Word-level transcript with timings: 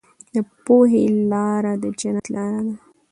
د 0.33 0.35
پوهې 0.65 1.03
لاره 1.31 1.73
د 1.81 1.83
جنت 1.99 2.25
لاره 2.35 2.61
ده. 2.67 2.75